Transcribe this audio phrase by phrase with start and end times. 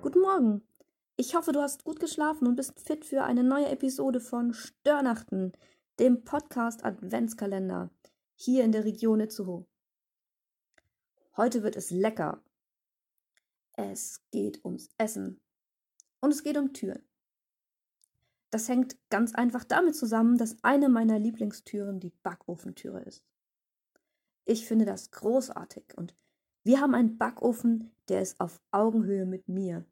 [0.00, 0.62] Guten Morgen.
[1.16, 5.52] Ich hoffe, du hast gut geschlafen und bist fit für eine neue Episode von Störnachten,
[5.98, 7.90] dem Podcast Adventskalender,
[8.36, 9.66] hier in der Region Itzehoe.
[11.36, 12.40] Heute wird es lecker.
[13.72, 15.40] Es geht ums Essen.
[16.20, 17.02] Und es geht um Türen.
[18.50, 23.24] Das hängt ganz einfach damit zusammen, dass eine meiner Lieblingstüren die Backofentüre ist.
[24.44, 26.14] Ich finde das großartig und
[26.68, 29.86] wir haben einen Backofen, der ist auf Augenhöhe mit mir,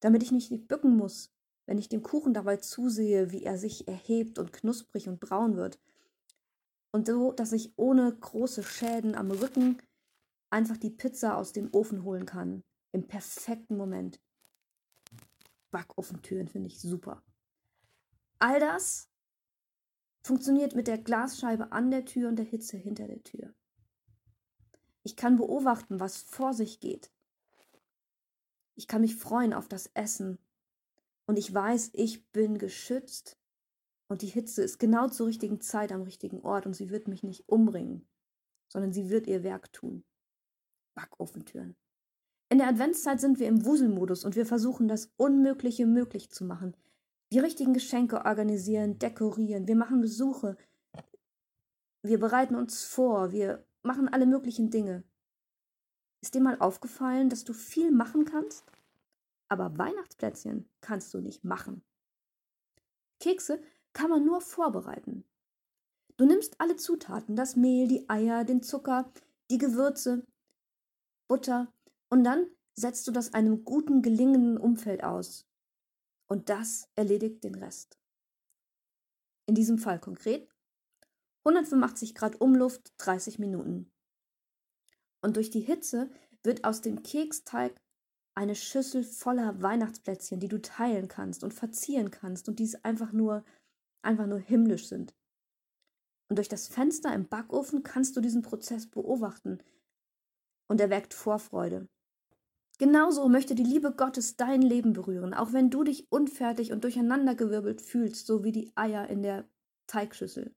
[0.00, 1.32] damit ich nicht bücken muss,
[1.64, 5.78] wenn ich dem Kuchen dabei zusehe, wie er sich erhebt und knusprig und braun wird.
[6.90, 9.80] Und so, dass ich ohne große Schäden am Rücken
[10.50, 12.64] einfach die Pizza aus dem Ofen holen kann.
[12.90, 14.20] Im perfekten Moment.
[15.70, 17.22] Backofentüren finde ich super.
[18.40, 19.08] All das
[20.24, 23.54] funktioniert mit der Glasscheibe an der Tür und der Hitze hinter der Tür.
[25.08, 27.10] Ich kann beobachten, was vor sich geht.
[28.74, 30.38] Ich kann mich freuen auf das Essen.
[31.24, 33.38] Und ich weiß, ich bin geschützt.
[34.08, 37.22] Und die Hitze ist genau zur richtigen Zeit am richtigen Ort und sie wird mich
[37.22, 38.06] nicht umbringen,
[38.70, 40.04] sondern sie wird ihr Werk tun.
[40.94, 41.74] Backofentüren.
[42.50, 46.76] In der Adventszeit sind wir im Wuselmodus und wir versuchen, das Unmögliche möglich zu machen.
[47.32, 50.58] Die richtigen Geschenke organisieren, dekorieren, wir machen Besuche,
[52.02, 55.02] wir bereiten uns vor, wir machen alle möglichen Dinge.
[56.20, 58.70] Ist dir mal aufgefallen, dass du viel machen kannst?
[59.48, 61.82] Aber Weihnachtsplätzchen kannst du nicht machen.
[63.18, 63.62] Kekse
[63.94, 65.24] kann man nur vorbereiten.
[66.18, 69.10] Du nimmst alle Zutaten, das Mehl, die Eier, den Zucker,
[69.50, 70.26] die Gewürze,
[71.26, 71.72] Butter
[72.10, 75.46] und dann setzt du das einem guten, gelingenden Umfeld aus.
[76.26, 77.98] Und das erledigt den Rest.
[79.46, 80.46] In diesem Fall konkret
[81.48, 83.90] 185 Grad Umluft, 30 Minuten.
[85.22, 86.10] Und durch die Hitze
[86.42, 87.80] wird aus dem Keksteig
[88.34, 93.44] eine Schüssel voller Weihnachtsplätzchen, die du teilen kannst und verzieren kannst und die einfach nur,
[94.02, 95.14] einfach nur himmlisch sind.
[96.28, 99.58] Und durch das Fenster im Backofen kannst du diesen Prozess beobachten
[100.68, 101.88] und er weckt Vorfreude.
[102.78, 107.80] Genauso möchte die Liebe Gottes dein Leben berühren, auch wenn du dich unfertig und durcheinandergewirbelt
[107.80, 109.48] fühlst, so wie die Eier in der
[109.86, 110.54] Teigschüssel.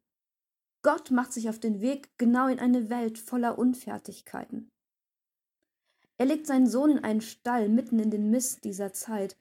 [0.83, 4.71] Gott macht sich auf den Weg genau in eine Welt voller Unfertigkeiten.
[6.17, 9.37] Er legt seinen Sohn in einen Stall mitten in den Mist dieser Zeit.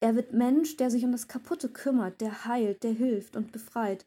[0.00, 4.06] Er wird Mensch, der sich um das Kaputte kümmert, der heilt, der hilft und befreit.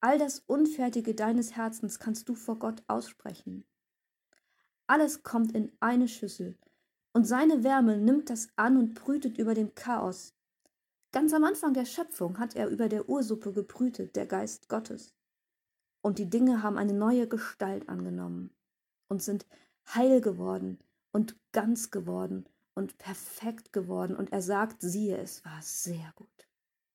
[0.00, 3.64] All das Unfertige deines Herzens kannst du vor Gott aussprechen.
[4.86, 6.58] Alles kommt in eine Schüssel,
[7.12, 10.34] und seine Wärme nimmt das an und brütet über dem Chaos.
[11.12, 15.14] Ganz am Anfang der Schöpfung hat er über der Ursuppe gebrütet, der Geist Gottes
[16.04, 18.50] und die Dinge haben eine neue Gestalt angenommen
[19.08, 19.46] und sind
[19.94, 20.78] heil geworden
[21.12, 22.44] und ganz geworden
[22.74, 24.14] und perfekt geworden.
[24.14, 26.28] Und er sagt, siehe, es war sehr gut.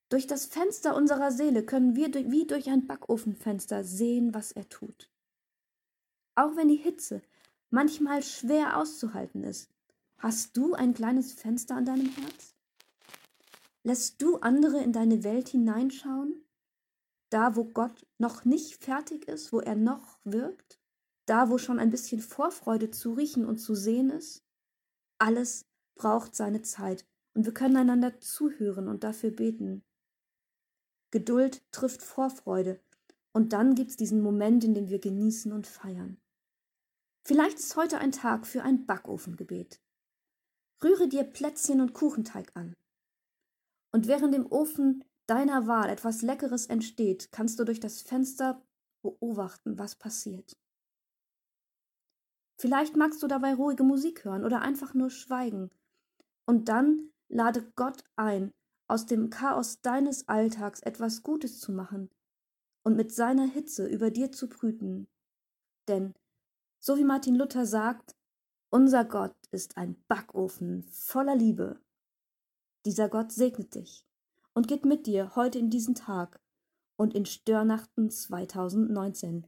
[0.10, 5.10] Durch das Fenster unserer Seele können wir wie durch ein Backofenfenster sehen, was er tut.
[6.36, 7.24] Auch wenn die Hitze
[7.72, 9.72] manchmal schwer auszuhalten ist,
[10.20, 12.54] hast du ein kleines Fenster an deinem Herz?
[13.82, 16.46] Lässt du andere in deine Welt hineinschauen?
[17.30, 20.80] Da wo Gott noch nicht fertig ist, wo er noch wirkt,
[21.26, 24.44] da wo schon ein bisschen Vorfreude zu riechen und zu sehen ist.
[25.20, 29.84] Alles braucht seine Zeit und wir können einander zuhören und dafür beten.
[31.12, 32.80] Geduld trifft Vorfreude
[33.32, 36.20] und dann gibt's diesen Moment, in dem wir genießen und feiern.
[37.24, 39.80] Vielleicht ist heute ein Tag für ein Backofengebet.
[40.84, 42.76] Rühre dir Plätzchen und Kuchenteig an.
[43.92, 48.62] Und während im Ofen deiner Wahl etwas Leckeres entsteht, kannst du durch das Fenster
[49.02, 50.58] beobachten, was passiert.
[52.60, 55.70] Vielleicht magst du dabei ruhige Musik hören oder einfach nur schweigen.
[56.46, 58.52] Und dann lade Gott ein,
[58.88, 62.10] aus dem Chaos deines Alltags etwas Gutes zu machen
[62.84, 65.08] und mit seiner Hitze über dir zu brüten.
[65.88, 66.16] Denn,
[66.80, 68.16] so wie Martin Luther sagt,
[68.72, 71.80] unser Gott ist ein Backofen voller Liebe.
[72.86, 74.09] Dieser Gott segnet dich
[74.54, 76.40] und geht mit dir heute in diesen Tag
[76.98, 79.48] und in Störnachten 2019